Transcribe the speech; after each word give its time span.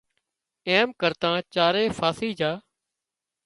ايم 0.67 0.87
ڪرتان 1.01 1.35
چارئي 1.53 1.87
ڦاسي 1.97 2.29
جھا 2.39 2.51